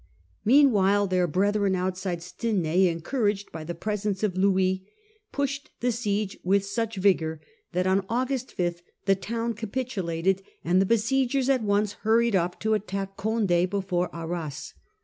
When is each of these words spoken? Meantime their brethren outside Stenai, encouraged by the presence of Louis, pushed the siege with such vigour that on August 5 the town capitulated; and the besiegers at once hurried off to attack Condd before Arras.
Meantime 0.43 1.09
their 1.09 1.27
brethren 1.27 1.75
outside 1.75 2.23
Stenai, 2.23 2.87
encouraged 2.87 3.51
by 3.51 3.63
the 3.63 3.75
presence 3.75 4.23
of 4.23 4.35
Louis, 4.35 4.83
pushed 5.31 5.69
the 5.79 5.91
siege 5.91 6.39
with 6.43 6.65
such 6.65 6.95
vigour 6.95 7.39
that 7.73 7.85
on 7.85 8.07
August 8.09 8.51
5 8.57 8.81
the 9.05 9.13
town 9.13 9.53
capitulated; 9.53 10.41
and 10.65 10.81
the 10.81 10.87
besiegers 10.87 11.49
at 11.49 11.61
once 11.61 11.93
hurried 12.01 12.35
off 12.35 12.57
to 12.57 12.73
attack 12.73 13.15
Condd 13.15 13.69
before 13.69 14.09
Arras. 14.11 14.73